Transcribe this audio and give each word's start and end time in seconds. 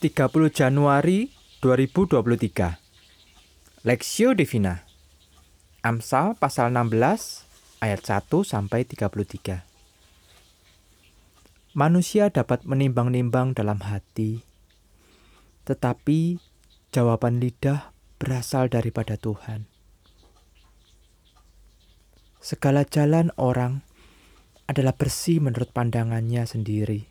30 0.00 0.48
Januari 0.48 1.28
2023 1.60 3.84
Lexio 3.84 4.32
Divina. 4.32 4.88
Amsal 5.84 6.40
pasal 6.40 6.72
16 6.72 7.84
ayat 7.84 8.00
1 8.00 8.32
sampai 8.40 8.88
33 8.88 9.60
Manusia 11.76 12.32
dapat 12.32 12.64
menimbang-nimbang 12.64 13.52
dalam 13.52 13.84
hati 13.84 14.40
tetapi 15.68 16.40
jawaban 16.96 17.36
lidah 17.36 17.92
berasal 18.16 18.72
daripada 18.72 19.20
Tuhan. 19.20 19.68
Segala 22.40 22.88
jalan 22.88 23.36
orang 23.36 23.84
adalah 24.64 24.96
bersih 24.96 25.44
menurut 25.44 25.76
pandangannya 25.76 26.48
sendiri 26.48 27.09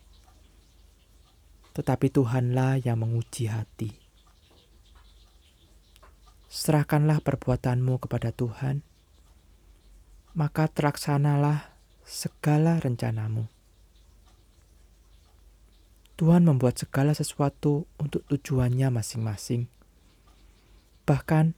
tetapi 1.74 2.10
Tuhanlah 2.10 2.82
yang 2.82 3.02
menguji 3.02 3.46
hati. 3.50 3.94
Serahkanlah 6.50 7.22
perbuatanmu 7.22 8.02
kepada 8.02 8.34
Tuhan, 8.34 8.82
maka 10.34 10.66
terlaksanalah 10.66 11.70
segala 12.02 12.82
rencanamu. 12.82 13.46
Tuhan 16.20 16.44
membuat 16.44 16.76
segala 16.76 17.16
sesuatu 17.16 17.88
untuk 17.96 18.26
tujuannya 18.28 18.92
masing-masing. 18.92 19.72
Bahkan 21.08 21.56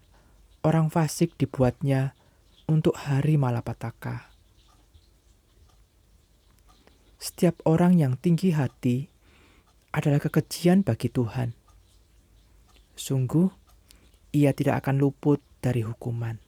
orang 0.62 0.86
fasik 0.86 1.34
dibuatnya 1.34 2.14
untuk 2.70 2.94
hari 2.94 3.34
malapetaka. 3.34 4.30
Setiap 7.18 7.58
orang 7.66 7.98
yang 7.98 8.14
tinggi 8.14 8.54
hati 8.54 9.11
adalah 9.92 10.18
kekejian 10.18 10.82
bagi 10.82 11.12
Tuhan. 11.12 11.52
Sungguh, 12.96 13.52
ia 14.32 14.56
tidak 14.56 14.84
akan 14.84 14.96
luput 14.98 15.44
dari 15.60 15.84
hukuman. 15.84 16.40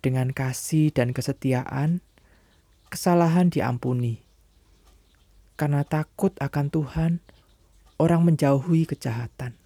Dengan 0.00 0.32
kasih 0.32 0.94
dan 0.94 1.12
kesetiaan, 1.12 2.00
kesalahan 2.88 3.52
diampuni. 3.52 4.22
Karena 5.58 5.84
takut 5.84 6.32
akan 6.40 6.72
Tuhan, 6.72 7.12
orang 8.00 8.24
menjauhi 8.24 8.88
kejahatan. 8.88 9.60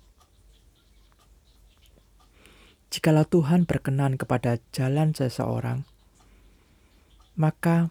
Jikalau 2.90 3.26
Tuhan 3.26 3.66
berkenan 3.68 4.18
kepada 4.18 4.58
jalan 4.74 5.14
seseorang, 5.14 5.86
maka 7.38 7.90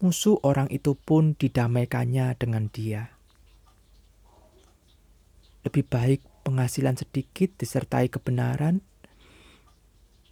musuh 0.00 0.40
orang 0.40 0.66
itu 0.72 0.96
pun 0.96 1.36
didamaikannya 1.36 2.32
dengan 2.40 2.72
dia. 2.72 3.12
Lebih 5.60 5.84
baik 5.84 6.20
penghasilan 6.40 6.96
sedikit 6.96 7.52
disertai 7.60 8.08
kebenaran 8.08 8.80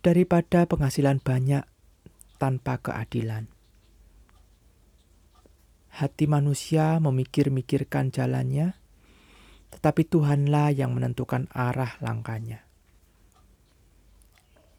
daripada 0.00 0.64
penghasilan 0.64 1.20
banyak 1.20 1.68
tanpa 2.40 2.80
keadilan. 2.80 3.52
Hati 5.92 6.24
manusia 6.24 6.96
memikir-mikirkan 6.96 8.08
jalannya, 8.08 8.72
tetapi 9.68 10.08
Tuhanlah 10.08 10.72
yang 10.72 10.96
menentukan 10.96 11.50
arah 11.52 12.00
langkahnya. 12.00 12.64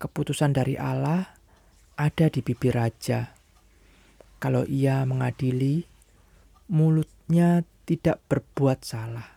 Keputusan 0.02 0.56
dari 0.56 0.80
Allah 0.80 1.36
ada 2.00 2.26
di 2.31 2.40
bibir 2.40 2.74
raja 2.74 3.39
kalau 4.40 4.64
ia 4.66 5.04
mengadili, 5.04 5.84
mulutnya 6.72 7.68
tidak 7.84 8.23
berbuat 8.32 8.80
salah. 8.88 9.28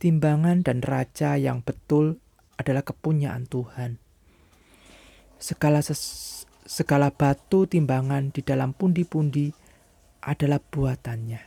Timbangan 0.00 0.64
dan 0.64 0.80
raja 0.80 1.36
yang 1.36 1.60
betul 1.60 2.20
adalah 2.56 2.84
kepunyaan 2.84 3.44
Tuhan. 3.48 4.00
Segala 5.36 5.84
segala 6.66 7.12
batu 7.12 7.68
timbangan 7.68 8.32
di 8.32 8.40
dalam 8.40 8.72
pundi-pundi 8.72 9.52
adalah 10.24 10.58
buatannya. 10.58 11.42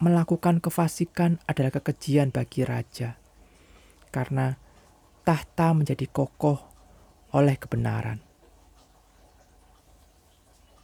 Melakukan 0.00 0.64
kefasikan 0.64 1.36
adalah 1.44 1.76
kekejian 1.76 2.32
bagi 2.32 2.64
raja, 2.64 3.20
karena 4.08 4.56
tahta 5.30 5.70
menjadi 5.70 6.10
kokoh 6.10 6.58
oleh 7.30 7.54
kebenaran. 7.54 8.18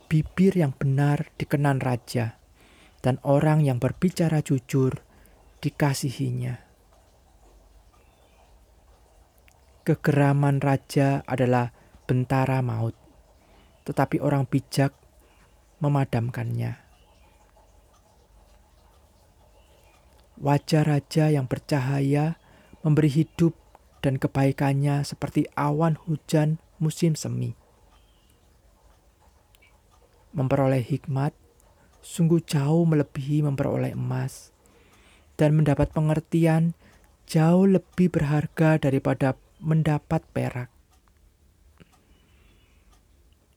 Bibir 0.06 0.54
yang 0.54 0.70
benar 0.70 1.34
dikenan 1.34 1.82
raja, 1.82 2.38
dan 3.02 3.18
orang 3.26 3.66
yang 3.66 3.82
berbicara 3.82 4.38
jujur 4.46 5.02
dikasihinya. 5.58 6.62
Kegeraman 9.82 10.62
raja 10.62 11.26
adalah 11.26 11.74
bentara 12.06 12.62
maut, 12.62 12.94
tetapi 13.82 14.22
orang 14.22 14.46
bijak 14.46 14.94
memadamkannya. 15.82 16.78
Wajah 20.38 20.86
raja 20.86 21.34
yang 21.34 21.50
bercahaya 21.50 22.38
memberi 22.86 23.10
hidup 23.10 23.65
dan 24.06 24.22
kebaikannya 24.22 25.02
seperti 25.02 25.50
awan 25.58 25.98
hujan 25.98 26.62
musim 26.78 27.18
semi. 27.18 27.58
Memperoleh 30.30 30.86
hikmat 30.86 31.34
sungguh 32.06 32.38
jauh 32.46 32.86
melebihi 32.86 33.42
memperoleh 33.42 33.98
emas, 33.98 34.54
dan 35.34 35.58
mendapat 35.58 35.90
pengertian 35.90 36.78
jauh 37.26 37.66
lebih 37.66 38.14
berharga 38.14 38.78
daripada 38.78 39.34
mendapat 39.58 40.22
perak. 40.30 40.70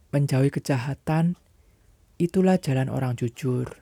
Menjauhi 0.10 0.50
kejahatan, 0.50 1.38
itulah 2.18 2.58
jalan 2.58 2.90
orang 2.90 3.14
jujur. 3.14 3.78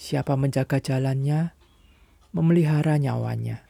Siapa 0.00 0.32
menjaga 0.40 0.80
jalannya, 0.80 1.52
memelihara 2.32 2.96
nyawanya 2.96 3.65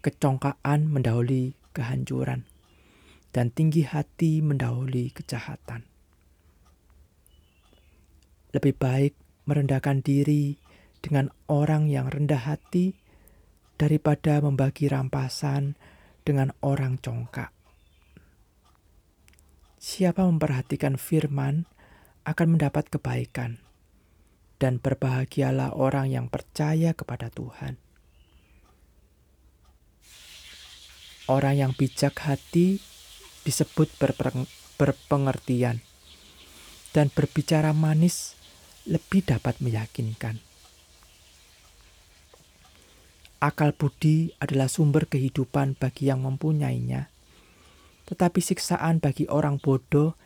kecongkaan 0.00 0.90
mendahului 0.90 1.58
kehancuran, 1.74 2.46
dan 3.34 3.50
tinggi 3.54 3.86
hati 3.86 4.40
mendahului 4.42 5.14
kejahatan. 5.14 5.86
Lebih 8.54 8.74
baik 8.80 9.14
merendahkan 9.44 10.00
diri 10.00 10.56
dengan 10.98 11.30
orang 11.46 11.86
yang 11.86 12.10
rendah 12.10 12.42
hati 12.48 12.96
daripada 13.78 14.42
membagi 14.42 14.90
rampasan 14.90 15.78
dengan 16.26 16.50
orang 16.60 16.98
congkak. 16.98 17.54
Siapa 19.78 20.26
memperhatikan 20.26 20.98
firman 20.98 21.70
akan 22.26 22.58
mendapat 22.58 22.90
kebaikan, 22.90 23.62
dan 24.58 24.82
berbahagialah 24.82 25.72
orang 25.72 26.10
yang 26.10 26.26
percaya 26.26 26.92
kepada 26.92 27.30
Tuhan. 27.30 27.87
Orang 31.28 31.60
yang 31.60 31.76
bijak 31.76 32.16
hati 32.24 32.80
disebut 33.44 33.92
berpengertian, 34.80 35.84
dan 36.96 37.12
berbicara 37.12 37.76
manis 37.76 38.32
lebih 38.88 39.28
dapat 39.28 39.60
meyakinkan. 39.60 40.40
Akal 43.44 43.76
budi 43.76 44.32
adalah 44.40 44.72
sumber 44.72 45.04
kehidupan 45.04 45.76
bagi 45.76 46.08
yang 46.08 46.24
mempunyainya, 46.24 47.12
tetapi 48.08 48.40
siksaan 48.40 48.98
bagi 48.98 49.28
orang 49.28 49.60
bodoh 49.60 50.16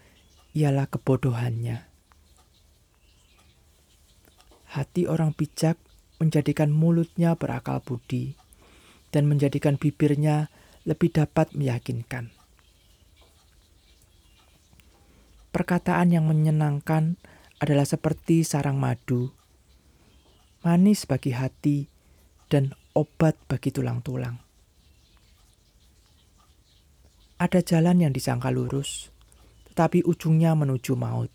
ialah 0.55 0.87
kebodohannya. 0.87 1.83
Hati 4.71 5.11
orang 5.11 5.35
bijak 5.35 5.77
menjadikan 6.23 6.71
mulutnya 6.71 7.35
berakal 7.35 7.83
budi, 7.83 8.39
dan 9.11 9.27
menjadikan 9.27 9.77
bibirnya 9.77 10.47
lebih 10.83 11.15
dapat 11.15 11.55
meyakinkan. 11.55 12.35
Perkataan 15.53 16.09
yang 16.11 16.25
menyenangkan 16.27 17.21
adalah 17.61 17.85
seperti 17.85 18.43
sarang 18.43 18.81
madu, 18.81 19.31
manis 20.65 21.05
bagi 21.05 21.37
hati, 21.37 21.87
dan 22.49 22.73
obat 22.97 23.37
bagi 23.47 23.69
tulang-tulang. 23.69 24.41
Ada 27.37 27.61
jalan 27.61 28.09
yang 28.09 28.13
disangka 28.17 28.49
lurus, 28.49 29.13
tetapi 29.71 30.03
ujungnya 30.09 30.57
menuju 30.57 30.95
maut. 30.97 31.31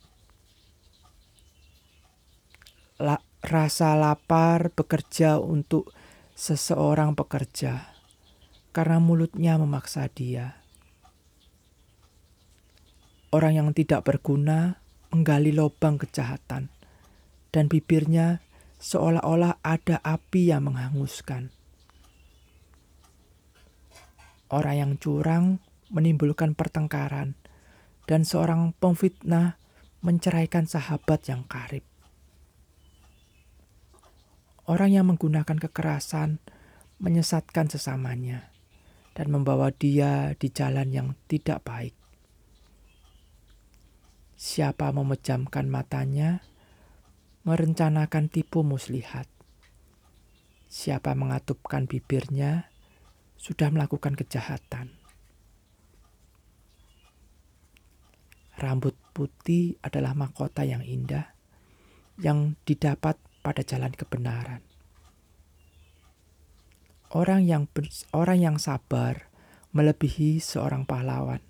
La, 2.98 3.22
rasa 3.46 3.94
lapar 3.94 4.74
bekerja 4.74 5.38
untuk 5.38 5.94
seseorang 6.34 7.14
pekerja 7.14 7.97
karena 8.78 9.02
mulutnya 9.02 9.58
memaksa 9.58 10.06
dia. 10.06 10.62
Orang 13.34 13.58
yang 13.58 13.70
tidak 13.74 14.06
berguna 14.06 14.78
menggali 15.10 15.50
lubang 15.50 15.98
kejahatan, 15.98 16.70
dan 17.50 17.66
bibirnya 17.74 18.46
seolah-olah 18.78 19.58
ada 19.66 19.98
api 20.06 20.54
yang 20.54 20.70
menghanguskan. 20.70 21.50
Orang 24.54 24.76
yang 24.78 24.94
curang 25.02 25.58
menimbulkan 25.90 26.54
pertengkaran, 26.54 27.34
dan 28.06 28.30
seorang 28.30 28.78
pemfitnah 28.78 29.58
menceraikan 30.06 30.70
sahabat 30.70 31.26
yang 31.26 31.50
karib. 31.50 31.82
Orang 34.70 34.94
yang 34.94 35.10
menggunakan 35.10 35.58
kekerasan 35.58 36.38
menyesatkan 37.02 37.74
sesamanya 37.74 38.54
dan 39.18 39.34
membawa 39.34 39.74
dia 39.74 40.38
di 40.38 40.54
jalan 40.54 40.94
yang 40.94 41.18
tidak 41.26 41.66
baik. 41.66 41.98
Siapa 44.38 44.94
memejamkan 44.94 45.66
matanya, 45.66 46.46
merencanakan 47.42 48.30
tipu 48.30 48.62
muslihat. 48.62 49.26
Siapa 50.70 51.18
mengatupkan 51.18 51.90
bibirnya, 51.90 52.70
sudah 53.42 53.74
melakukan 53.74 54.14
kejahatan. 54.14 54.94
Rambut 58.62 58.94
putih 59.18 59.82
adalah 59.82 60.14
mahkota 60.14 60.62
yang 60.62 60.86
indah 60.86 61.34
yang 62.22 62.54
didapat 62.66 63.18
pada 63.42 63.62
jalan 63.66 63.94
kebenaran. 63.94 64.62
Orang 67.18 67.50
yang 67.50 67.66
orang 68.14 68.38
yang 68.38 68.58
sabar 68.62 69.26
melebihi 69.74 70.38
seorang 70.38 70.86
pahlawan. 70.86 71.42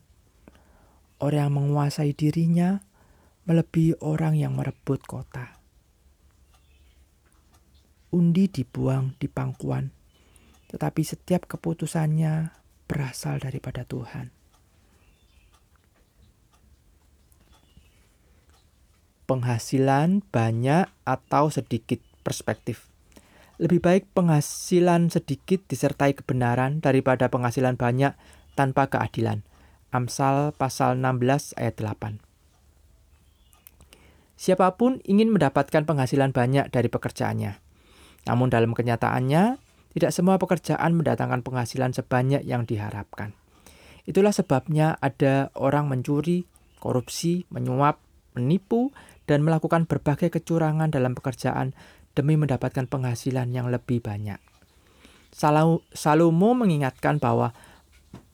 Orang 1.20 1.52
yang 1.52 1.56
menguasai 1.60 2.16
dirinya 2.16 2.80
melebihi 3.44 4.00
orang 4.00 4.40
yang 4.40 4.56
merebut 4.56 5.04
kota. 5.04 5.60
Undi 8.16 8.48
dibuang 8.48 9.20
di 9.20 9.28
pangkuan, 9.28 9.92
tetapi 10.72 11.04
setiap 11.04 11.52
keputusannya 11.52 12.56
berasal 12.88 13.44
daripada 13.44 13.84
Tuhan. 13.84 14.32
penghasilan 19.28 20.24
banyak 20.32 20.88
atau 21.04 21.52
sedikit 21.52 22.00
perspektif. 22.24 22.88
Lebih 23.58 23.82
baik 23.82 24.04
penghasilan 24.14 25.10
sedikit 25.10 25.66
disertai 25.66 26.14
kebenaran 26.14 26.78
daripada 26.78 27.26
penghasilan 27.26 27.74
banyak 27.74 28.14
tanpa 28.54 28.86
keadilan. 28.86 29.42
Amsal 29.90 30.54
pasal 30.54 31.02
16 31.02 31.58
ayat 31.58 31.82
8. 31.82 32.22
Siapa 34.38 34.78
pun 34.78 35.02
ingin 35.10 35.34
mendapatkan 35.34 35.90
penghasilan 35.90 36.30
banyak 36.38 36.70
dari 36.70 36.86
pekerjaannya. 36.86 37.58
Namun 38.30 38.54
dalam 38.54 38.78
kenyataannya, 38.78 39.58
tidak 39.98 40.14
semua 40.14 40.38
pekerjaan 40.38 40.94
mendatangkan 40.94 41.42
penghasilan 41.42 41.98
sebanyak 41.98 42.46
yang 42.46 42.70
diharapkan. 42.70 43.34
Itulah 44.06 44.38
sebabnya 44.38 45.02
ada 45.02 45.50
orang 45.58 45.90
mencuri, 45.90 46.46
korupsi, 46.78 47.50
menyuap, 47.50 47.98
menipu, 48.38 48.94
dan 49.26 49.42
melakukan 49.42 49.90
berbagai 49.90 50.30
kecurangan 50.30 50.94
dalam 50.94 51.18
pekerjaan 51.18 51.74
demi 52.18 52.34
mendapatkan 52.34 52.90
penghasilan 52.90 53.54
yang 53.54 53.70
lebih 53.70 54.02
banyak. 54.02 54.42
Salomo 55.94 56.58
mengingatkan 56.58 57.22
bahwa 57.22 57.54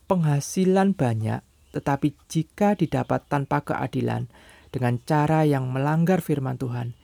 penghasilan 0.08 0.96
banyak, 0.96 1.44
tetapi 1.76 2.16
jika 2.32 2.80
didapat 2.80 3.28
tanpa 3.28 3.60
keadilan 3.60 4.32
dengan 4.72 4.96
cara 5.04 5.44
yang 5.44 5.68
melanggar 5.68 6.24
firman 6.24 6.56
Tuhan, 6.56 6.96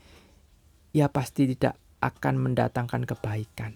ia 0.96 1.12
pasti 1.12 1.52
tidak 1.52 1.76
akan 2.00 2.40
mendatangkan 2.40 3.04
kebaikan. 3.04 3.76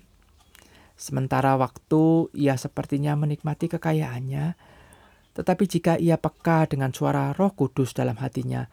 Sementara 0.95 1.59
waktu 1.59 2.31
ia 2.31 2.55
sepertinya 2.55 3.19
menikmati 3.19 3.67
kekayaannya, 3.67 4.55
tetapi 5.35 5.63
jika 5.67 5.99
ia 5.99 6.15
peka 6.15 6.71
dengan 6.71 6.95
suara 6.95 7.35
Roh 7.35 7.51
Kudus 7.51 7.91
dalam 7.91 8.15
hatinya, 8.21 8.69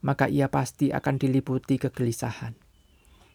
maka 0.00 0.30
ia 0.30 0.48
pasti 0.48 0.88
akan 0.88 1.20
diliputi 1.20 1.76
kegelisahan. 1.76 2.63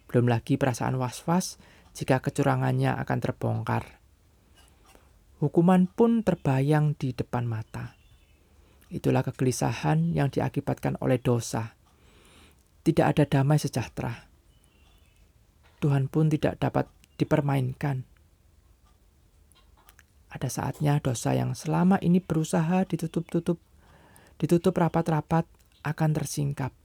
Belum 0.09 0.25
lagi 0.25 0.57
perasaan 0.57 0.97
was-was 0.97 1.61
jika 1.93 2.17
kecurangannya 2.17 2.97
akan 2.97 3.17
terbongkar. 3.21 4.01
Hukuman 5.37 5.85
pun 5.85 6.25
terbayang 6.25 6.97
di 6.97 7.13
depan 7.13 7.45
mata. 7.45 7.93
Itulah 8.89 9.21
kegelisahan 9.21 10.17
yang 10.17 10.33
diakibatkan 10.33 10.97
oleh 10.97 11.21
dosa. 11.21 11.77
Tidak 12.81 13.05
ada 13.05 13.23
damai 13.29 13.61
sejahtera. 13.61 14.27
Tuhan 15.77 16.09
pun 16.09 16.27
tidak 16.27 16.57
dapat 16.57 16.89
dipermainkan. 17.21 18.03
Ada 20.33 20.49
saatnya 20.49 20.97
dosa 20.97 21.37
yang 21.37 21.53
selama 21.53 22.01
ini 22.01 22.17
berusaha 22.17 22.83
ditutup-tutup, 22.89 23.61
ditutup 24.41 24.73
rapat-rapat, 24.73 25.45
akan 25.85 26.09
tersingkap. 26.17 26.78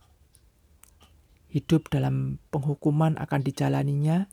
Hidup 1.54 1.86
dalam 1.86 2.42
penghukuman 2.50 3.14
akan 3.14 3.40
dijalaninya, 3.46 4.26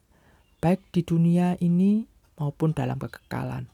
baik 0.57 0.81
di 0.89 1.06
dunia 1.06 1.53
ini 1.62 2.09
maupun 2.41 2.73
dalam 2.73 2.97
kekekalan. 2.97 3.69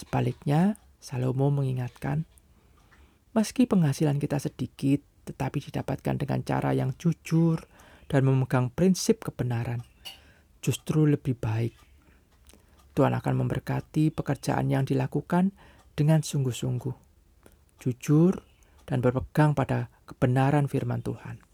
Sebaliknya, 0.00 0.80
Salomo 0.96 1.52
mengingatkan, 1.52 2.24
meski 3.36 3.68
penghasilan 3.68 4.16
kita 4.16 4.40
sedikit, 4.40 5.04
tetapi 5.28 5.60
didapatkan 5.60 6.16
dengan 6.16 6.40
cara 6.40 6.72
yang 6.72 6.96
jujur 6.96 7.68
dan 8.08 8.24
memegang 8.24 8.72
prinsip 8.72 9.20
kebenaran, 9.20 9.84
justru 10.64 11.04
lebih 11.04 11.36
baik. 11.36 11.76
Tuhan 12.96 13.12
akan 13.12 13.44
memberkati 13.44 14.08
pekerjaan 14.08 14.72
yang 14.72 14.88
dilakukan 14.88 15.52
dengan 15.92 16.24
sungguh-sungguh, 16.24 16.96
jujur, 17.76 18.40
dan 18.88 19.04
berpegang 19.04 19.52
pada 19.52 19.92
kebenaran 20.08 20.64
firman 20.64 21.04
Tuhan. 21.04 21.51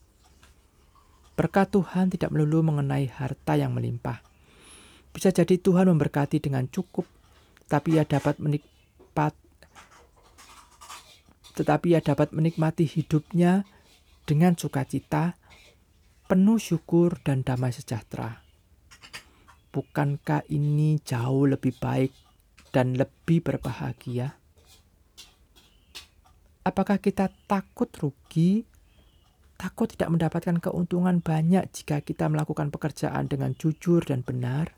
Berkat 1.38 1.70
Tuhan 1.70 2.10
tidak 2.10 2.34
melulu 2.34 2.66
mengenai 2.66 3.06
harta 3.06 3.54
yang 3.54 3.70
melimpah. 3.70 4.18
Bisa 5.14 5.30
jadi 5.30 5.54
Tuhan 5.54 5.86
memberkati 5.86 6.42
dengan 6.42 6.66
cukup, 6.66 7.06
tapi 7.70 7.94
ia 7.94 8.02
dapat 8.02 8.42
menikmat 8.42 9.38
tetapi 11.58 11.94
ia 11.94 11.98
dapat 11.98 12.30
menikmati 12.30 12.86
hidupnya 12.86 13.66
dengan 14.22 14.54
sukacita, 14.54 15.34
penuh 16.30 16.62
syukur 16.62 17.18
dan 17.26 17.42
damai 17.42 17.74
sejahtera. 17.74 18.46
Bukankah 19.74 20.46
ini 20.54 21.02
jauh 21.02 21.50
lebih 21.50 21.74
baik 21.82 22.14
dan 22.70 22.94
lebih 22.94 23.42
berbahagia? 23.42 24.38
Apakah 26.62 27.02
kita 27.02 27.26
takut 27.50 27.90
rugi? 27.98 28.77
Takut 29.58 29.90
tidak 29.90 30.14
mendapatkan 30.14 30.62
keuntungan 30.62 31.18
banyak 31.18 31.66
jika 31.74 31.98
kita 31.98 32.30
melakukan 32.30 32.70
pekerjaan 32.70 33.26
dengan 33.26 33.58
jujur 33.58 34.06
dan 34.06 34.22
benar? 34.22 34.70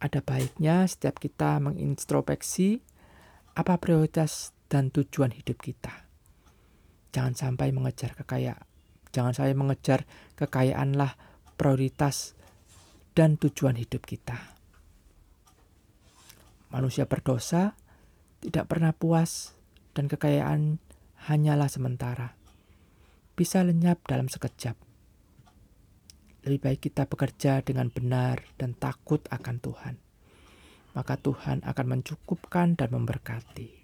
Ada 0.00 0.24
baiknya 0.24 0.88
setiap 0.88 1.20
kita 1.20 1.60
mengintrospeksi 1.60 2.80
apa 3.52 3.76
prioritas 3.76 4.56
dan 4.72 4.88
tujuan 4.88 5.28
hidup 5.36 5.60
kita. 5.60 6.08
Jangan 7.12 7.36
sampai 7.36 7.68
mengejar 7.68 8.16
kekayaan. 8.16 8.64
Jangan 9.12 9.36
sampai 9.36 9.52
mengejar 9.52 10.08
kekayaanlah 10.40 11.20
prioritas 11.60 12.32
dan 13.12 13.36
tujuan 13.36 13.76
hidup 13.76 14.08
kita. 14.08 14.40
Manusia 16.72 17.04
berdosa 17.04 17.76
tidak 18.40 18.72
pernah 18.72 18.96
puas 18.96 19.52
dan 19.92 20.08
kekayaan 20.08 20.80
hanyalah 21.28 21.68
sementara. 21.68 22.39
Bisa 23.40 23.64
lenyap 23.64 24.04
dalam 24.04 24.28
sekejap. 24.28 24.76
Lebih 26.44 26.60
baik 26.60 26.92
kita 26.92 27.08
bekerja 27.08 27.64
dengan 27.64 27.88
benar 27.88 28.44
dan 28.60 28.76
takut 28.76 29.24
akan 29.32 29.56
Tuhan. 29.64 29.96
Maka 30.92 31.16
Tuhan 31.16 31.64
akan 31.64 31.86
mencukupkan 31.88 32.76
dan 32.76 32.92
memberkati. 32.92 33.80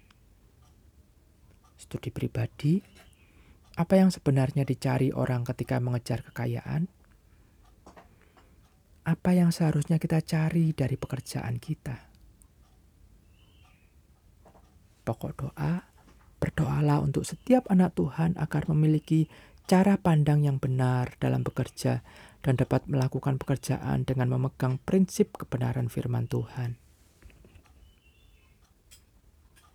Studi 1.73 2.13
pribadi, 2.13 2.77
apa 3.81 3.97
yang 3.97 4.13
sebenarnya 4.13 4.61
dicari 4.61 5.09
orang 5.09 5.41
ketika 5.41 5.81
mengejar 5.81 6.21
kekayaan? 6.29 6.85
Apa 9.09 9.33
yang 9.33 9.49
seharusnya 9.49 9.97
kita 9.97 10.21
cari 10.21 10.69
dari 10.77 11.01
pekerjaan 11.01 11.57
kita? 11.57 11.97
Pokok 15.01 15.33
doa 15.33 15.96
Berdoalah 16.37 17.01
untuk 17.01 17.25
setiap 17.25 17.65
anak 17.73 17.97
Tuhan 17.97 18.37
agar 18.37 18.69
memiliki 18.69 19.25
cara 19.67 19.99
pandang 19.99 20.47
yang 20.47 20.63
benar 20.63 21.19
dalam 21.19 21.43
bekerja 21.43 22.05
dan 22.39 22.53
dapat 22.55 22.87
melakukan 22.87 23.35
pekerjaan 23.35 24.07
dengan 24.07 24.31
memegang 24.31 24.79
prinsip 24.87 25.35
kebenaran 25.35 25.91
firman 25.91 26.29
Tuhan. 26.31 26.86